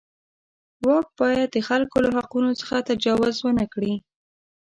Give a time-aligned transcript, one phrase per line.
[0.85, 3.93] واک باید د خلکو له حقونو څخه تجاوز ونه کړي.